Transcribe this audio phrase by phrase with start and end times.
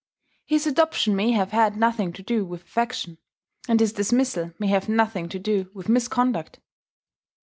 [0.47, 3.19] His adoption may have had nothing to do with affection;
[3.67, 6.59] and his dismissal may have nothing to do with misconduct.